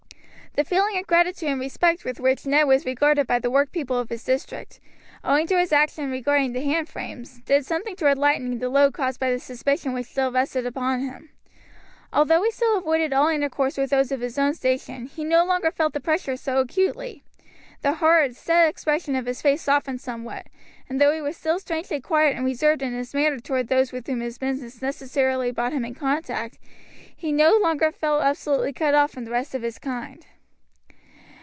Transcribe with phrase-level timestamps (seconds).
[0.53, 4.09] The feeling of gratitude and respect with which Ned was regarded by the workpeople of
[4.09, 4.81] his district,
[5.23, 9.17] owing to his action regarding the hand frames, did something toward lightening the load caused
[9.17, 11.29] by the suspicion which still rested upon him.
[12.11, 15.71] Although he still avoided all intercourse with those of his own station, he no longer
[15.71, 17.23] felt the pressure so acutely.
[17.81, 20.47] The hard, set expression of his face softened somewhat,
[20.89, 24.05] and though he was still strangely quiet and reserved in his manner toward those with
[24.05, 26.59] whom his business necessarily brought him in contact,
[27.15, 30.25] he no longer felt absolutely cut off from the rest of his kind.